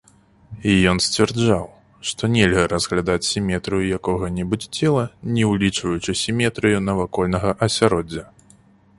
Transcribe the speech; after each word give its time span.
Ён 0.91 0.99
сцвярджаў, 1.07 1.65
што 2.11 2.29
нельга 2.35 2.63
разглядаць 2.71 3.21
сіметрыю 3.33 3.81
якога-небудзь 3.97 4.71
цела, 4.81 5.03
не 5.35 5.43
ўлічваючы 5.51 6.11
сіметрыю 6.23 6.77
навакольнага 6.87 7.49
асяроддзя. 7.67 8.25